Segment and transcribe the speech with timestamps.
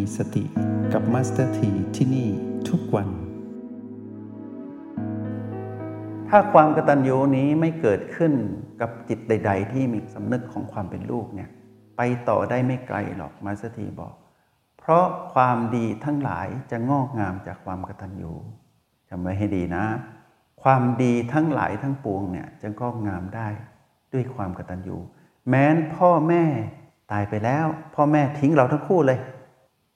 [0.00, 0.44] มีสติ
[0.92, 2.28] กับมาสเตอร์ทีที่นี่
[2.68, 3.08] ทุกวัน
[6.28, 8.32] ถ้าความกตัญญูนี้ไม่เกิดขึ้น
[8.80, 11.50] กับจิตใด ๆ ที่มีสำนึกของความเป็นลูกเนี่ย
[11.96, 14.14] ไปต่อได้ไม่ไกลหรอกมาสเตอร์ทีบอก
[14.78, 18.32] เพราะความดีทั้งหลายจะงอกงามจากความกตัญญู
[19.08, 19.84] จำไว้ให้ดีนะ
[20.62, 23.48] ความดีทั้งหลายทั้งปวงเนี่ยจะงอกงามได้
[24.12, 24.96] ด้วยความกตัญญู
[25.48, 26.44] แม้นพ่อแม่
[27.12, 29.20] ตายไปแล้ว พ่อแม่ทิ้งเราทั้งคู่เลย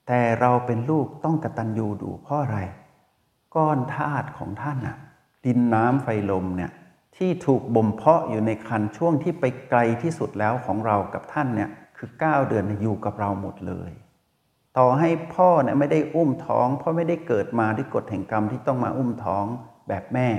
[0.07, 2.59] แต่เราเป็นลูกต้องกตัญญูดูเพราะอะไร
[3.55, 4.97] ก้อนธาตุของท่านอะ
[5.45, 6.71] ดินน้ำไฟลมเนี่ย
[7.17, 13.91] ที่ถูกบ่มเพาะอยู่ในคันช่วงที่ไปไกลที่สุดแล้วของเรากับท่านเนี่ยคือ 9 เดือนอยู่กับเราหมดเลย
[14.77, 19.45] ต่อให้พ่อเนี่ยไม่ได้อุ้มท้องพ่อไม่ได้เกิดมาด้วยกฎแห่งกรรมที่ต้องมาอุ้มท้อง
[19.87, 20.29] แบบแม่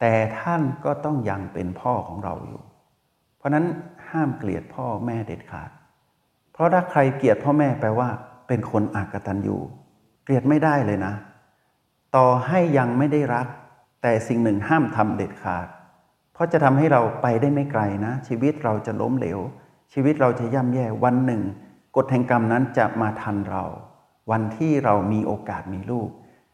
[0.00, 2.62] แต่ท่านก็ต้องยังเป็นพ่อของเราอยู่
[3.38, 3.66] เพราะนั้น
[4.10, 5.70] ห้ามเกลียดพ่อแม่เด็ดขาด
[6.52, 8.08] เพราะถ้าใครเกลียดพ่อแม่แปลว่า
[8.52, 9.60] เป็นคนอากตันอยู่
[10.24, 11.14] เกลียดไม่ได้เลยนะ
[12.16, 13.46] ต่อให้ยังไม่ได้รัก
[14.02, 15.66] แต่สิ่งหนึ่งห้ามทำเด็ดขาด
[16.32, 19.38] เพราะจะทำให้เราไปได้ไม่ไกลนะ ชีวิตเราจะล้มเหลว
[19.92, 21.42] ชีวิตเราจะย่ำแย่วันหนึ่ง
[21.96, 23.64] กฎแห่งกรรมนั้นจะมาทันเรา
[24.30, 26.08] วันที่เรามีโอกาสมีลูก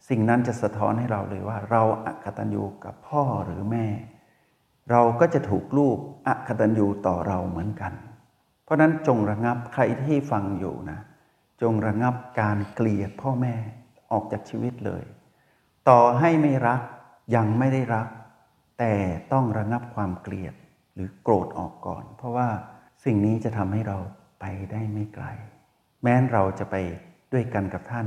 [0.08, 3.86] สิ่งนั้นจะสะท้อนให้เราเลยว่า เราอักตันยูกับพ่อหรือแม่
[4.90, 5.96] เราก็จะถูกลูก
[6.28, 7.92] อักตันยูต่อเราเหมือนกัน
[8.64, 10.98] เพราะนั้นจงระงับใครที่ฟังอยู่นะ
[11.62, 13.54] จงระงับการเกลียดพ่อแม่
[14.10, 15.04] ออกจากชีวิตเลย
[15.88, 16.80] ต่อให้ไม่รัก
[17.34, 18.08] ยังไม่ได้รัก
[18.78, 18.94] แต่
[19.32, 20.54] ต้องระงับความเกลียด
[20.94, 22.48] หรือโกรธออกก่อน เพราะว่า
[23.04, 23.98] สิ่งนี้จะทำให้เรา
[24.40, 25.24] ไปได้ไม่ไกล
[26.02, 26.76] แม้นเราจะไป
[27.32, 28.06] ด้วยกันกับท่าน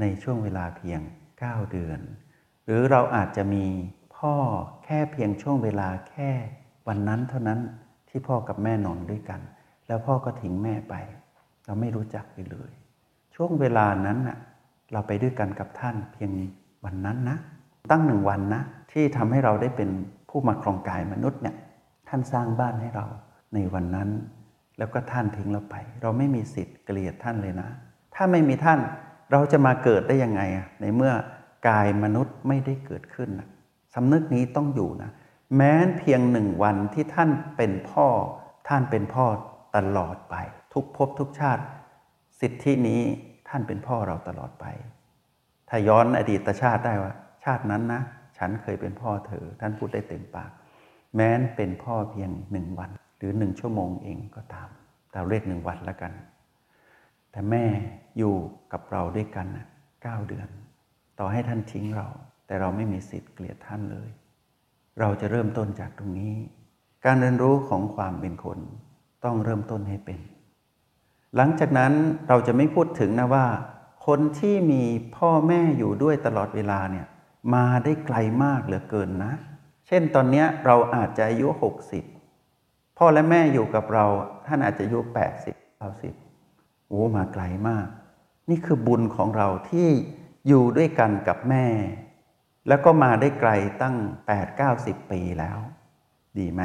[0.00, 1.00] ในช่วงเวลาเพียง
[1.36, 2.00] 9 เดือน
[2.64, 3.66] หรือเราอาจจะมี
[4.16, 4.34] พ่อ
[4.84, 6.30] แค่เพียงช่วงเวลาแค่
[6.88, 7.60] วันนั้นเท่านั้น
[8.08, 9.40] ที่พ่อกับแม่นอนด้วยกัน
[9.86, 10.94] แล้วพ่อก็ทิ้งแม่ไป
[11.64, 12.72] เราไม่รู้จักเลย
[13.42, 14.38] ช่วงเวลานั้นน่ะ
[14.92, 16.32] เราไปด้วยกันกับท่านเพียง
[16.84, 17.38] วันนั้นนะ
[17.90, 18.62] ตั้งหนึ่งวันนะ
[18.92, 19.90] ที่ทำให้เราได้เป็น
[20.28, 21.56] ผู้มาครองกายมนุษย์เนี่ย
[22.08, 23.06] ท่านสร้างบ้านให้เรา
[23.54, 24.08] ในวันนั้น
[24.78, 27.68] แล้วก็ท่านทิ้งเราไป เราไม่มีสิทธิ์เกลียดท่านเลยนะ
[28.14, 28.78] ถ้าไม่มีท่าน
[29.32, 30.42] เราจะมาเกิดได้ยังไง
[30.80, 31.12] ในเมื่อ
[31.68, 33.48] กายมนุษย์ไม่ได้เกิดขึ้นนะ
[33.94, 35.10] สำนึกนี้ต้องอยู่นะ
[35.56, 38.06] แม้นเพียงหนึ่งวันที่ท่านเป็นพ่อ
[38.68, 39.26] ท่านเป็นพ่อ
[39.76, 40.34] ตลอดไป
[40.74, 41.62] ทุกภพทุกชาติ
[42.40, 43.02] สิทธินี้
[43.50, 44.64] ท่านเป็นพ่อเราตลอดไป
[45.68, 47.12] ถ้าย้อนอดีตชาติได้ว่า
[47.44, 48.02] ชาตินั้นนะ
[48.38, 50.50] ฉันเคยเป็นพ่อเธอ ท่านพูดได้เต็มปาก
[51.14, 54.68] แม้นเป็นพ่อเพียงหนึ่งวัน หรือหนึ่งชั่วโมงเองก็ตาม
[55.12, 56.12] เราเรียกหนึ่งวันแล้วกัน
[57.30, 57.64] แต่แม่
[58.18, 58.34] อยู่
[58.72, 59.66] กับเราด้วยกันนะ
[60.02, 60.48] เก้าเดือน
[61.18, 62.08] ต่อให้ท่านทิ้งเรา
[62.46, 64.08] แต่เราไม่มีสิทธิ์เกลียดท่านเลย
[65.00, 66.34] เราจะเริ่มต้นจากตรงนี้
[67.04, 68.58] การเรียนรู้ของความเป็นคน
[69.24, 70.20] ต้องเริ่มต้นให้เป็น
[71.36, 71.92] หลังจากนั้น
[72.28, 73.46] เราจะไม่พูดถึงนะว่า
[74.06, 74.82] คนที่มี
[75.16, 77.06] พ่อแม่อยู่ด้วยตลอดเวลาเนี่ย
[77.54, 79.32] มาได้ไกลมากเหลือเกินนะ
[79.86, 81.48] เช่นตอนนี้เราอาจจะอายุ
[82.22, 84.06] 60 พ่อและแม่อยู่กับเรา
[84.46, 84.98] ท่านอาจจะอายุ
[85.50, 85.80] 80
[86.18, 87.86] 90โอ้มาไกลมาก
[88.50, 89.88] นี่คือบุญของเราที่
[90.48, 91.66] อยู่ด้วยกันกับแม่
[92.68, 93.50] แล้วก็มาได้ไกล
[93.82, 93.96] ตั้ง
[94.52, 95.58] 8-90 ปีแล้ว
[96.38, 96.62] ดีไหม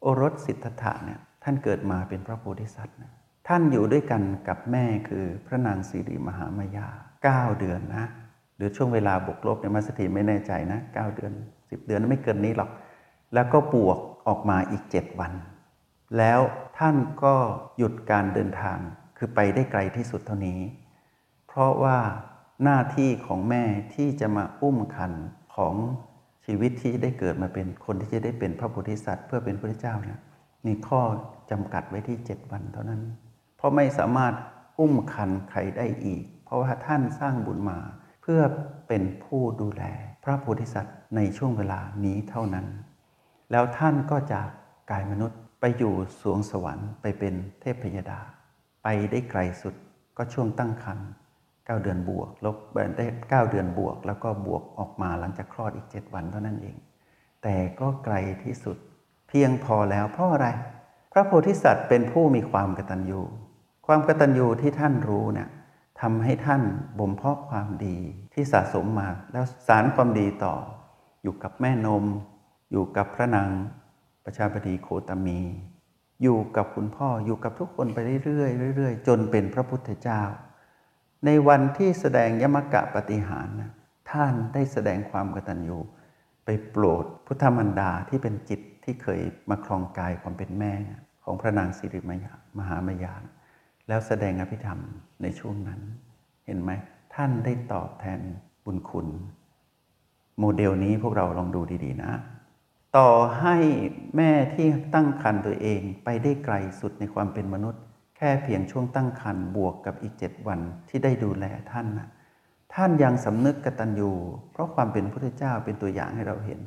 [0.00, 3.12] โอรสสิทธัตถะเนี่ยท่านเกิดมาเป็นพระโพธิสัตว์นะ
[3.48, 6.88] ท่านอยู่ด้วยกันกับแม่คือพระนางสิริมหามายา
[7.24, 8.06] 9 เดือนนะ
[8.56, 12.70] หรือช่วงเวลาบวกลบเนี่ยมาสถีไม่แน่ใจนะ 9 เดือน 10 เดือนไม่เกินนี้หรอก
[13.34, 13.98] แล้วก็บวก
[14.28, 15.32] ออกมาอีก 7 วัน
[16.18, 16.40] แล้ว
[16.78, 17.34] ท่านก็
[17.78, 18.78] หยุดการเดินทาง
[19.16, 20.60] คือไปได้ไกลที่สุดเท่านี้
[21.46, 21.98] เพราะว่า
[22.64, 23.64] หน้าที่ของแม่
[23.94, 25.12] ที่จะมาอุ้มคัน
[25.56, 25.74] ของ
[26.46, 30.18] ชีวิตที่ได้เกิดมาเป็นคนที่จะได้เป็นพระโพธิสัตว์ เพื่อเป็นพระเจ้านี่ย
[30.66, 31.00] มีข้อ
[31.50, 33.02] จำกัดไว้ที่ 7 วันเท่านั้น
[33.68, 34.34] เพราะไม่สามารถ
[34.78, 37.78] อุ้มคันใครได้อีก เพราะว่าท่านสร้างบุญมา
[38.22, 38.40] เพื่อ
[38.88, 39.82] เป็นผู้ดูแล
[40.24, 42.66] พระโพธิสัตว์ในช่วงเวลานี้เท่านั้น
[43.50, 44.48] แล้วท่านก็จาก
[44.90, 48.20] กายมนุษย์ไปอยู่สวงสวรรค์ไปเป็นเทพพยดา
[48.82, 49.74] ไปได้ไกลสุด
[50.16, 51.08] ก็ช่วงตั้งครรภ์
[51.46, 52.56] 9เดือนบวกลบ
[52.96, 56.76] ได้ 9 เดือนบวก แล้วก็บวกออกมาหลังจากคลอดอีก 7 วันเท่านั้นเอง
[57.42, 58.76] แต่ก็ไกลที่สุด
[59.28, 60.48] เพียงพอแล้วเพราะอะไร
[61.12, 63.22] พระโพธิสัตว์เป็นผู้มีความกตัญญู
[63.90, 65.48] ความกตัญญูที่ท่านรู้เนี่ย
[66.00, 66.62] ทำให้ท่าน
[66.98, 67.96] บ่มเพาะความดี
[68.32, 70.54] ที่สะสมมาแล้วสารความดีต่อ
[71.22, 72.04] อยู่กับแม่นม
[72.72, 73.48] อยู่กับพระนาง
[74.24, 75.40] ประชาบดีโคตมี
[76.22, 80.22] อยู่กับคุณพ่ออยู่กับทุกคนไปเรื่อยๆเรื่อยๆจนเป็นพระพุทธเจ้า
[81.24, 83.70] ในวันที่แสดงยมกะปฏิหารนะ
[84.10, 85.78] ท่านได้แสดงความกตัญญู
[86.44, 89.20] ไปโปรดพุทธมันดาที่เป็นจิตที่เคย
[89.50, 90.72] มาครองกายความเป็นแม่
[91.24, 93.14] ของพระนางสิริมยามหามายา
[93.88, 94.80] แล้วแสดงอภิธรรม
[95.22, 95.80] ในช่วงนั้น
[96.46, 96.70] เห็นไหม
[97.14, 98.20] ท่านได้ตอบแทน
[98.64, 99.08] บุญคุณ
[100.38, 102.12] โมเดลนี้พวกเราลองดูดีๆนะ
[102.96, 103.56] ต่อให้
[104.16, 107.82] แม่ที่ตั้งครรภ์ตัวเองไปได้ไกลสุดในความเป็นมนุษย์
[108.16, 112.08] แค่เพียงช่วงตั้งครรภ์บวกกับอีกเจ็ดวันที่ได้ดูแลท่านนะ
[112.74, 114.10] ท่านยังสำนึกกตัญญู
[114.52, 116.60] เพราะความเป็นพระพุทธเจ้าเป็นตัวอย่างให้เราเห็น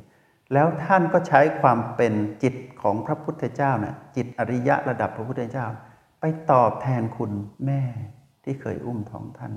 [0.52, 5.66] แล้วท่านก็ใช้ความเป็นจิตของพระพุทธเจ้านะ่ะจิตอริยะระดับพระพุทธเจ้า
[6.24, 7.32] ไปตอบแทนคุณ
[7.66, 7.82] แม่
[8.44, 9.52] ที่เคยอุ้มท้องท่าน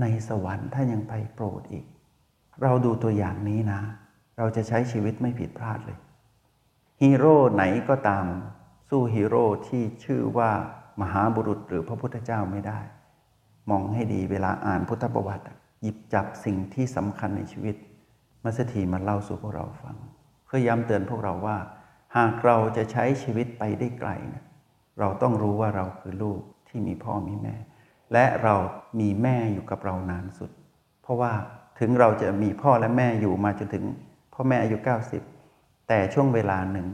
[0.00, 1.84] ในสวรรค์ท่านยังไปโปรดอีก
[2.62, 3.80] เราดูตัวอย่างนี้นะ
[4.38, 5.98] เราจะใช้ชีวิตไม่ผิดพลาดเลย
[7.02, 8.26] ฮีโร่ไหนก็ตาม
[8.88, 10.50] สู้ฮีโร่ที่ชื่อว่า
[11.00, 12.80] มหาบุรุษหรือพระพุทธเจ้าไม่ได้
[13.70, 15.44] มองให้ดีเวลาอ่านพุทธประวัติ
[15.82, 17.76] หยิบจับสิ่งที่สำคัญในชีวิต
[18.44, 19.96] มัสถีมาเล่าสู่พวกเราฟัง
[20.44, 21.56] เพื่อย้ำเตือนพวกเราว่า
[22.16, 24.44] หากเราจะใช้ชีวิตไปได้ไกลนะ
[25.00, 27.54] เราต้องรู้ว่าเราคือลูกที่มีพ่อมีแม่
[28.12, 28.54] และเรา
[29.00, 30.50] มีแม่อยู่กับเรานานสุด
[31.02, 31.32] เพราะว่า
[31.80, 33.84] ถึงเราจะมีพ่อและแม่อยู่มาจนถึง
[34.34, 34.76] พ่อแม่อายุ
[35.32, 36.88] 90 แต่ช่วงเวลาหนึ่ง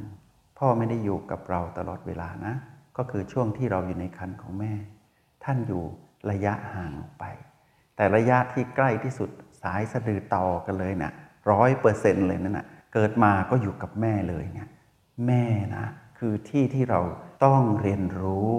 [0.59, 2.55] พ่อไม่ได้อยู่กับเราตลอดเวลานะ
[2.97, 4.73] ก็คือช่วงที่เราอยู่ในคันของแม่
[5.45, 5.83] ท่านอยู่
[6.31, 7.25] ระยะห่างออกไป
[7.97, 9.31] แต่ระยะที่ใกล้ที่สุด
[9.63, 11.13] สายสะดือต่อกันเลยนะ่ะ
[11.51, 14.69] ร้อยเปอร์เซ็นต์เลยนั่นนะ่ะเกิดมาก็อยู่กับแม่เลยเนี่ย
[15.27, 15.45] แม่
[15.77, 15.87] นะ
[16.17, 17.01] คือที่ที่เรา
[17.45, 18.51] ต้องเรียนรู้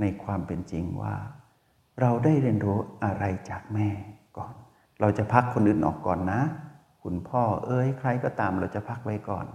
[0.00, 1.16] ในความเป็นจริงว่า
[2.00, 3.88] เราได้เรียนรู้อะไรจากแม่
[4.36, 4.54] ก่อน
[5.00, 6.42] เราจะพักคนอื่นออกก่อนนะ
[7.02, 9.46] คุณพ่อเอ้ยใครก็ตามเราจะพักไว้ก่อน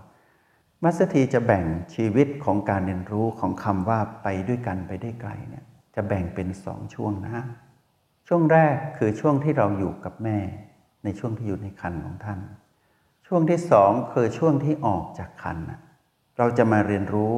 [0.83, 1.65] มัสถีจะแบ่ง
[1.95, 5.65] ชีวิตของการเรียนรู้ของคำว่าไปด้วยกันไปได้ไกลเนี่ย
[5.95, 7.37] จะแบ่งเป็นสองช่วงนะ
[8.27, 10.37] ช่วงแรกคือช่วงที่เราอยู่กับแม่
[11.03, 12.39] ในช่วงที่อยู่ในคันของท่าน
[13.27, 15.57] ช่วงที่สองคือช่วงที่ออกจากคัน
[16.41, 17.33] เราจะมาเรียนรู้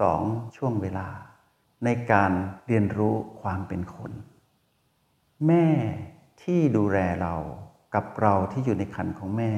[0.00, 0.22] สอง
[0.56, 1.08] ช่วงเวลา
[1.84, 2.32] ในการ
[2.66, 4.12] เรียนรู้ความเป็นคน
[5.46, 5.66] แม่
[6.42, 7.34] ที่ดูแลเรา
[7.94, 9.52] กับเราที่อยู่ในคันของแม่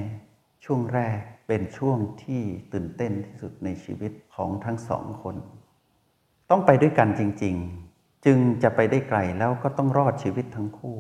[0.64, 2.42] ช่วงแรกเป็นช่วงที่
[2.72, 5.36] ตื่นเต้นที่สุดในชีวิตของทั้งสองคน
[6.50, 7.54] ต้องไปด้วยกันจริง
[7.90, 10.98] ๆ จึงจะไปได้ไกลแล้วก็ต้องรอดชีวิตทั้งคู่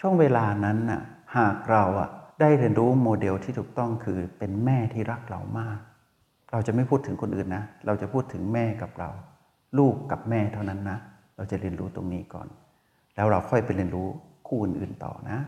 [0.00, 1.02] ช่วงเวลานั้นน่ะ
[1.36, 2.10] หากเราอะ
[2.40, 5.78] ได้เรียนรู้โมเดลที่ถูกต้องคือเป็นแม่ที่รักเรามาก
[6.52, 9.10] เราจะไม่พูดถึงคนอื่นนะ เราจะพูดถึงแม่กับเรา
[9.78, 10.98] ลูกกับแม่เท่านั้นนะ
[11.36, 12.48] เราจะเรียนรู้ตรงนี้ก่อน
[13.16, 14.08] แล้วเราค่อยไปเรียนรู้
[14.46, 15.38] คู่อื่นๆต่อนะ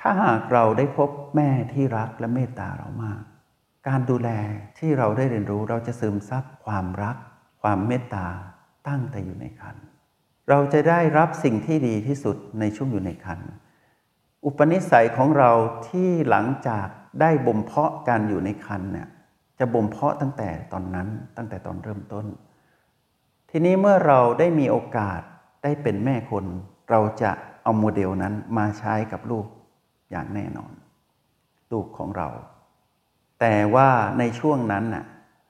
[0.00, 3.20] ถ้าหากเราได้พบแม่ที่รักและเมตตาเรามาก
[3.88, 4.30] การดูแล
[4.78, 7.16] ที่เราได้เรียนรู้เราจะซึมซับความรัก
[7.62, 8.26] ความเมตตา
[8.88, 9.76] ตั้งแต่อยู่ในคัน
[10.48, 13.40] เราจะได้รับสิ่งที่ดีที่สุดในช่วงอยู่ในคัน
[14.44, 15.50] อุปนิสัยของเรา
[15.88, 16.86] ที่หลังจาก
[17.20, 19.08] ได้บ่มเพาะการอยู่ในคันเนี่ย
[19.58, 22.26] จะบ่มเพาะตั้งแต่ตอนนั้นตั้งแต่ตอนเริ่มต้น
[23.50, 25.20] ทีนี้เมื่อเราได้มีโอกาส
[25.62, 26.44] ได้เป็นแม่คน
[26.90, 27.30] เราจะ
[27.62, 29.46] เอาโมเดลนั้นมาใช้กับลูก
[30.10, 30.72] อย่างแน่นอน
[31.72, 32.28] ลูกของเรา
[33.40, 33.88] แต่ว่า
[34.18, 35.04] ในช่วงนั้นน่ะ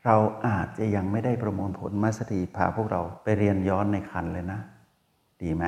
[0.05, 0.17] เรา
[0.47, 4.61] อาจจะยังไม่ได้ประมวลผลมาสถีพาพวกเราไปเรียนย้อนในคันเลยนะ
[5.43, 5.65] ดีไหม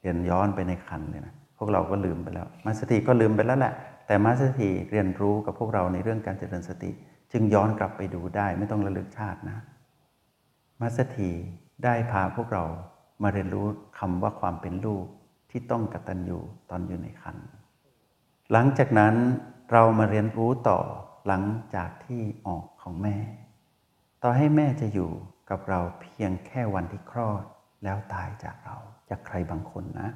[0.00, 3.72] เรียนย้อนไปในคันเลยนะพวกเราก็ลืมไปแล้ว มาสถีก็ลืมไปแล้วแหละ
[4.06, 6.90] แต่มาสถีเรียนรู้กับพวกเราในเรื่องการเจริญสติ
[7.32, 9.58] จึงย้อนกลับไปดูได้ไม่ต้องระลึกชาตินะ
[10.80, 11.30] มาสถี
[11.84, 12.64] ได้พาพวกเรา
[13.22, 13.66] มาเรียนรู้
[13.98, 15.06] คำว่าความเป็นลูก
[15.50, 16.38] ที่ต้องกตัญญู
[16.70, 17.36] ตอนอยู่ในคัน
[18.52, 19.14] หลังจากนั้น
[19.72, 20.78] เรามาเรียนรู้ต่อ
[21.26, 21.42] หลัง
[21.74, 23.16] จากที่ออกของแม่
[24.22, 25.10] ต่อให้แม่จะอยู่
[25.50, 27.44] กับเราเพียงแค่วันที่คลอด
[27.84, 28.76] แล้วตายจากเรา
[29.08, 30.10] จากใครบางคนนะ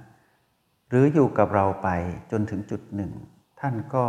[0.88, 1.88] หรืออยู่กับเราไป
[2.30, 3.12] จนถึงจุดหนึ่ง
[3.60, 4.04] ท่านก็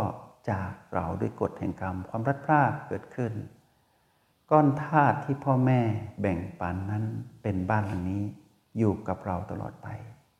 [0.50, 3.32] จากเราด้วยกฎแห่งกรรมความรัดพรากเกิดขึ้น
[4.50, 5.80] ก้อนธาตุที่พ่อแม่
[6.20, 7.04] แบ่งปันนั้น
[7.42, 8.24] เป็นบ้านหลังนี้
[8.78, 9.88] อยู่กับเราตลอดไป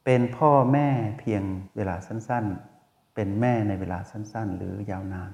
[0.05, 1.43] เป็นพ่อแม่เพียง
[1.77, 5.33] เวลาสั้นๆ เป็นแม่ในเวลาสั้นๆ หรือยาวนาน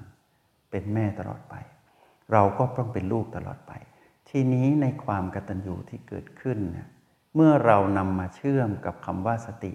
[0.71, 1.55] เป็นแม่ตลอดไป
[2.31, 3.71] เราก็ต้องเป็นลูกตลอดไป
[4.29, 6.87] ทีนี้ในความกตัญญูที่เกิดขึ้นเนี่ย
[7.35, 9.73] เมื่อเรานำมาเชื่อมกับคำว่าสติ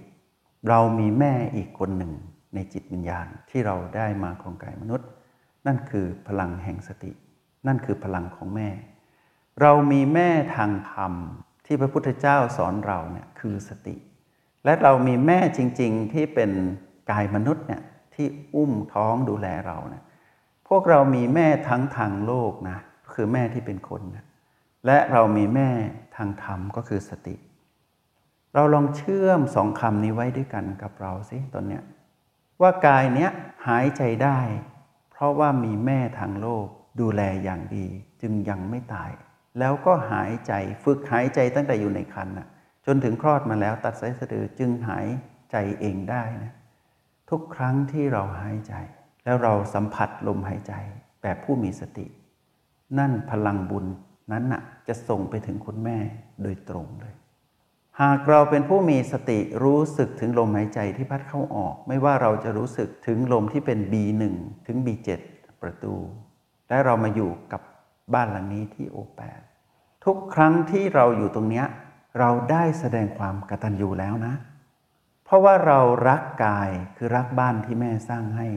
[0.68, 2.12] เรามีแม่อีกคนหนึ่ง
[2.56, 5.08] ในจิตวิญญาณที่เราได้มาของกายมนุษย์
[5.66, 7.12] นั่นคือพลังแห่งสติ
[7.66, 8.68] นั่นคือพลังของแม่
[9.60, 11.12] เรามีแม่ทางธรรม
[11.66, 13.96] ที่พระพุทธเจ้าสอนเราเนี่ยคือสติ
[14.64, 16.50] และเรามีแม่จริง ๆ ที่เป็น
[17.10, 17.82] กายมนุษย์เนี่ย
[18.14, 20.04] ที่อุ้มท้องดูแลเราเนี่ย
[20.68, 22.78] พวกเรามีแม่ทั้งทางโลกนะ
[23.14, 24.24] คือแม่ที่เป็นคนนะ
[24.86, 25.70] และเรามีแม่
[26.16, 27.36] ทางธรรมก็คือสติ
[28.54, 31.82] เราลองเชื่อมสองคำนี้ไว้ด้วยกันกับเราสิตอนเนี้ย
[32.60, 33.30] ว่ากายเนี้ย
[33.68, 34.38] หายใจได้
[35.10, 36.66] เพราะว่ามีแม่ทางโลก
[37.00, 37.86] ดูแลอย่างดี
[38.22, 39.10] จึงยังไม่ตาย
[39.58, 40.52] แล้วก็หายใจ
[40.84, 42.48] ฝึกหายใจตั้งแต่อยู่ในครรภ์นะ
[42.86, 45.06] จนถึงคลอดมาแล้วตัดสายสะดือจึงหาย
[45.50, 46.52] ใจเองได้นะ
[47.30, 48.74] ทุกครั้งที่เราหายใจ
[49.24, 50.74] แล้วเราสัมผัสลมหายใจ
[51.22, 52.06] แบบผู้มีสติ
[52.98, 53.86] นั่นพลังบุญ
[54.32, 55.98] นั้นน่ะจะส่งไปถึงคุณแม่
[56.42, 57.14] โดยตรงเลย
[58.02, 64.22] หากเราเป็นผู้มีสติรู้สึกถึงลมหายใจที่พัดเข้าออก ไม่ว่าเราจะรู้สึกถึงลมที่เป็น B1
[64.66, 65.08] ถึง B7
[65.62, 65.94] ประตู
[66.68, 67.62] และเรามาอยู่กับ
[68.14, 69.20] บ้านหลังนี้ที่โอแป
[70.04, 71.66] ทุกครั้งที่เราอยู่ตรงเนี้ย
[72.18, 74.34] เราได้แสดงความกตัญญูแล้วนะ
[75.24, 78.48] เพราะว่าเรารักกายคือรักบ้านที่แม่สร้างให้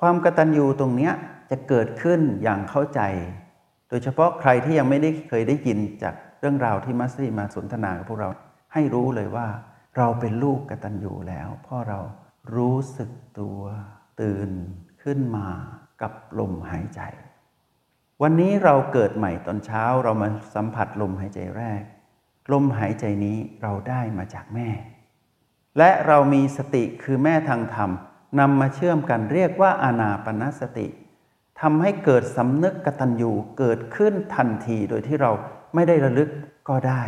[0.00, 1.12] ความกตัญญูตรงเนี้ย
[1.50, 3.00] จะเกิดขึ้นอย่างเข้าใจ
[3.88, 8.30] โดยเฉพาะใครที่ยังไม่ได้เคยได้ยินจาก เรื่องราวที่มัสซี่มาสนทนากับพวกเรา
[8.72, 9.48] ให้รู้เลยว่า
[9.96, 12.00] เราเป็นลูกกตัญญูแล้วพราะเรา
[12.54, 13.60] รู้สึกตัว
[14.20, 14.50] ตื่น
[15.02, 15.48] ขึ้นมา
[16.02, 17.00] กับลมหายใจ
[18.22, 21.82] วันนี้เราเกิดใหม่ตอนเช้าเรามาสัมผัสลมหายใจแรก
[22.52, 24.68] ลมหายใจนี้เราได้มาจากแม่
[25.78, 27.90] และเรามีสติคือแม่ทางธรรม
[28.40, 30.86] นำมาเชื่อมกันเรียกว่าอานาปนสติ
[31.60, 35.32] ทำให้เกิดสำนึกกตัญญูเกิดขึ้นทันทีโดยที่เรา
[35.74, 36.28] ไม่ได้ระลึก
[36.68, 37.02] ก็ได้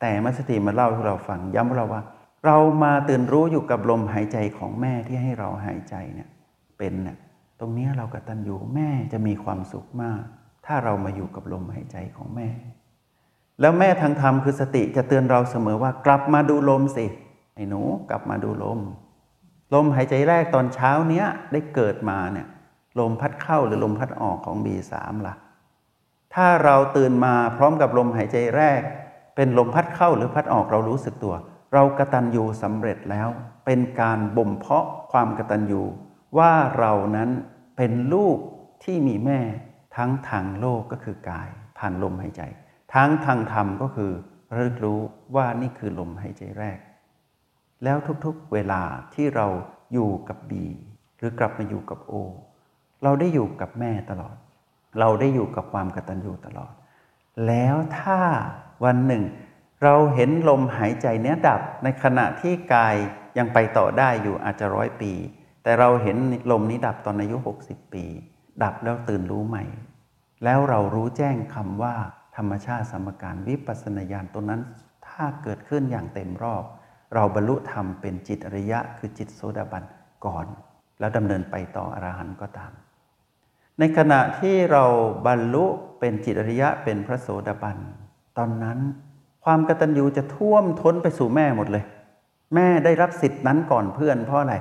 [0.00, 2.02] แต่มัสติมาเล่าให้เราฟังย้ำเราว่า
[2.46, 6.28] เรามาตื่นรู้อยู่กับลมหายใจของแม่ที่ให้เราหายใจเนี่ย
[6.78, 7.16] เป็นเนี่ย
[7.60, 10.22] ตรงนี้เรากตัญญูแม่จะมีความสุขมาก
[10.66, 12.48] ถ้าเรามาอยู่กับลมหายใจของแม่
[13.60, 17.06] แล้วแม่ทางธรรมคือสติจะเตือนเราเสมอว่ากลับมาดูลมสิ
[17.54, 18.80] ไอ้หนูกลับมาดูลม
[19.74, 22.46] ลมหายใจแรกตอนเช้าเนี้ยได้เกิดมาเนี่ย
[22.98, 24.94] ลมพัดเข้าหรือลมพัดออกของ B3
[25.26, 25.34] ล่ะ
[26.34, 28.80] ถ้าเราตื่นมาพร้อมกับลมหายใจแรก
[29.36, 31.34] เป็นลมพัดเข้าหรือพัดออกเรารู้สึกตัว
[31.74, 33.28] เรากระตัญญูสำเร็จแล้ว
[33.66, 35.82] เป็นการบ่มเพาะความกระตัญญู
[36.38, 37.30] ว่าเรานั้น
[37.76, 38.38] เป็นลูก
[38.84, 39.40] ที่มีแม่
[39.96, 42.42] ทั้งทางโลกก็คือกาย ผ่านลมหายใจ
[42.94, 44.12] ทั้งทางธรรมก็คือ
[44.52, 45.00] ระลึกรู้
[45.34, 46.78] ว่านี่คือลมหายใจแรก
[47.84, 48.82] แล้วทุกๆเวลา
[49.14, 49.46] ที่เรา
[49.92, 50.64] อยู่กับบี
[51.18, 52.14] หรือกลับมาอยู่กับโอ
[53.02, 54.36] เราได้อยู่กับแม่ตลอด
[54.98, 56.72] เราได้อยู่กับความกตัญญูตลอด
[57.46, 58.20] แล้วถ้า
[58.84, 59.24] วันหนึ่ง
[59.82, 62.96] เราเห็นลมหายใจเนี้ยดับในขณะที่กาย
[63.38, 65.12] ยังไปต่อได้อยู่อาจจะร้อยปี
[65.62, 66.16] แต่เราเห็น
[66.50, 67.36] ลมนี้ดับตอนอายุ
[67.66, 68.04] 60 ปี
[68.62, 69.64] ดับแล้วตื่นรู้ใหม่
[70.44, 71.94] แล้วเรารู้แจ้งคำว่า
[72.36, 74.60] ธรรมชาติสมการวิปัสสนาญาณตัวนั้น
[75.06, 76.64] ถ้าเกิดขึ้นอย่างเต็มรอบ
[77.14, 79.84] เราบรรลุธรรมเป็นจิตอริยะ คือจิตโสดาบัน
[80.26, 80.46] ก่อน
[80.98, 82.72] แล้วดำเนินไปต่ออรหันต์ก็ตาม
[83.78, 84.84] ในขณะที่เรา
[85.26, 85.66] บรรลุ
[86.00, 87.78] เป็นจิตอริยะเป็นพระโสดาบัน
[88.38, 88.78] ตอนนั้น
[89.44, 91.84] ความกตัญญูจะท่วมท้นไปสู่แม่หมดเลย
[92.54, 94.54] แม่ได้รับสิทธินั้นก่อนเพื่อนเพราะอะไร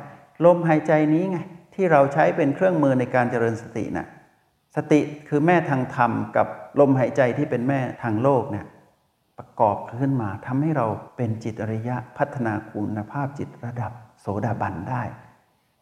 [0.45, 1.37] ลมหายใจนี้ไง
[1.73, 4.07] ที่เราใช้เป็นเครื่องมือในการเจริญสตินะ่ะ
[4.75, 6.47] สติคือแม่ทางธรรมกับ
[6.79, 8.65] ลมหายใจที่เป็นแม่ทางโลกเนี่ย
[9.37, 15.03] ประกอบขึ้นมาทำให้เราเป็นจิตอริยะพัฒนาคุณภาพจิตระดับโสดาบันได้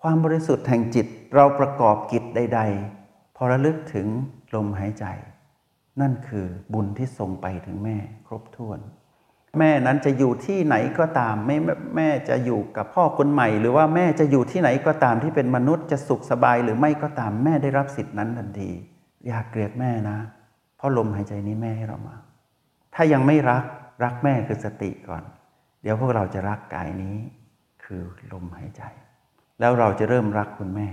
[0.01, 3.02] ความบริสุทธิ์แห่งจิตเราประกอบกิจใด ๆ
[3.43, 4.07] อระลึกถึง
[4.55, 5.05] ลมหายใจ
[6.01, 7.97] นั่นคือบุญที่ส่งไปถึงแม่
[8.27, 8.79] ครบถ้วน
[9.59, 11.57] แม่นั้นจะอยู่ที่ไหนก็ตามไม่
[11.95, 18.71] แม่จะอยู่กับพ่อคนใหม่ หรือว่าแม่จะอยู่ที่ไหนก็ตามที่เป็นมนุษย์จะสุขสบายหรือไม่ก็ตามแม่ได้รับสิทธินั้นทันที
[19.25, 20.17] อย่าเกลียดแม่นะ
[20.77, 22.15] เพราะลมหายใจนี้แม่ให้เรามา
[22.95, 23.63] ถ้ายังไม่รัก
[24.03, 25.23] รักแม่คือสติก่อน
[25.81, 27.15] เดี๋ยวพวกเราจะรักกายนี้
[27.83, 28.83] คือลมหายใจ
[29.59, 30.87] แล้วเราจะเริ่มรักคุณแม่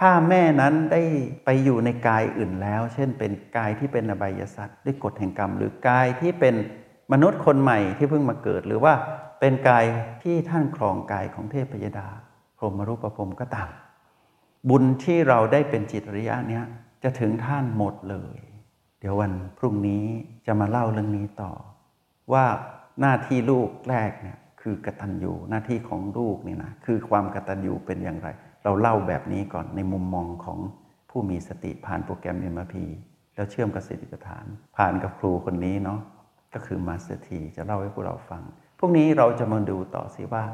[0.00, 1.02] ถ้าแม่นั้นได้
[1.44, 6.54] ไปอยู่ในกายอื่นแล้ว เช่น เป็นกายที่เป็นอบายสัตว์ด้วยกฎแห่งกรรม หรือกายที่เป็น
[7.12, 8.92] มนุษย์คนใหม่ที่เพิ่งมาเกิด หรือว่า
[9.40, 9.84] เป็นกาย
[10.22, 12.08] ที่ท่านครองกายของเทพยดา
[12.58, 13.70] พรหมรูปภพก็ตาม
[14.68, 16.64] บุญที่เราได้เป็นจิตริยะเนี้ย
[17.02, 18.38] จะถึงท่านหมดเลย
[19.00, 20.04] เดี๋ยววันพรุ่งนี้
[20.46, 21.52] จะมาเล่าเรื่องนี้ต่อ
[22.32, 22.44] ว่า
[23.00, 28.28] หน้าที่ลูกแรกเนี่ยคือกตัญญูหน้าที่ของลูกนี่นะคือความกตัญญูเป็นอย่างไร
[28.64, 30.58] เราเล่าแบบนี้ก่อนในมุมมองของ
[31.10, 32.74] ผู้มีสติผ่านโปรแกรม MRP
[33.34, 34.44] แล้วเชื่อมกับสติปัฏฐาน
[34.76, 36.00] ผ่านกับครูคนนี้เนาะ
[36.54, 38.42] ก็คือมาสเตอร์ทีจะเล่าให้พวกเราฟัง
[38.78, 40.44] พรุ่งนี้เราจะมาดูต่อสิว่า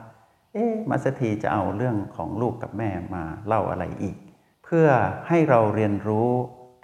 [0.53, 4.17] เอ๊มาสเตอร์ทีจะเอาเรื่องของลูกกับแม่มาเล่าอะไรอีก
[4.65, 4.89] เพื่อ
[5.29, 6.29] ให้เราเรียนรู้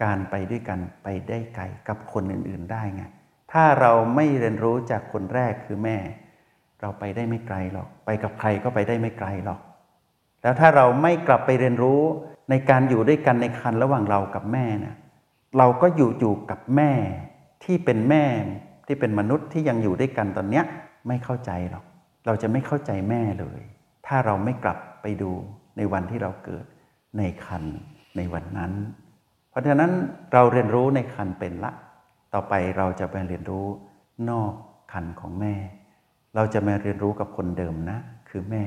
[0.04, 3.02] การไปด้วยกันไปได้ไกลกับคนอื่น ๆ ได้ไง
[3.52, 5.98] ถ้าเราไม่เรียนรู้จากคนแรกคือแม่
[6.80, 9.60] เราไปได้ไม่ไกลหรอก ไปกับใครก็ไปได้ไม่ไกลหรอก
[10.42, 12.02] แล้วถ้าเราไม่กลับไปเรียนรู้
[12.50, 14.94] ในการอยู่ด้วยกันในคันระหว่างเรากับแม่นะ
[15.58, 16.92] เราก็อยู่อยู่กับแม่
[17.64, 18.24] ที่เป็นแม่
[18.86, 20.64] ที่เป็นมนุษย์ที่ยังอยู่ด้วยกันตอนเนี้ย
[21.08, 21.84] ไม่เข้าใจหรอก
[22.26, 23.60] เราจะไม่เข้าใจแม่เลย
[24.06, 25.32] ถ้าเราไม่กลับไปดู
[25.76, 26.64] ในวันที่เราเกิด
[27.18, 27.64] ในคัน
[28.16, 28.72] ในวันนั้น
[29.50, 29.90] เพราะฉะนั้น
[30.32, 31.72] เราเรียนรู้ในคันเป็นละ
[32.34, 33.66] ต่อไปเราจะไปเรียนรู้
[34.30, 34.52] นอก
[34.92, 35.54] คันของแม่
[36.34, 38.62] เราจะมาเรียนรู้กับคนเดิมนะ คือแม่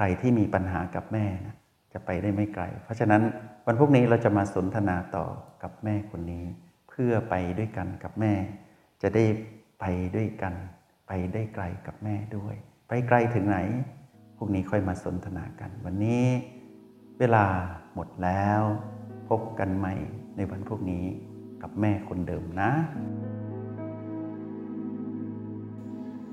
[0.00, 1.56] ใครที่มีปัญหากับแม่นะ
[1.92, 3.22] จะไปได้ไม่ไกล เพราะฉะนั้น
[3.66, 5.26] วันพรุ่งนี้เราจะมาสนทนาต่อ
[5.62, 6.44] กับแม่คนนี้
[6.88, 8.32] เพื่อไปด้วยกันกับแม่
[9.02, 9.24] จะได้
[9.80, 9.84] ไป
[10.16, 10.54] ด้วยกัน
[11.08, 12.54] ไปได้ไกลกับแม่ด้วย
[12.88, 13.58] ไปไกลถึงไหน
[14.36, 16.26] พรุ่งนี้ค่อยมาสนทนากัน วันนี้
[17.18, 17.44] เวลา
[17.94, 18.62] หมดแล้ว
[19.28, 19.94] พบกันใหม่
[20.36, 21.04] ในวันพรุ่งนี้
[21.62, 22.70] กับแม่คนเดิมนะ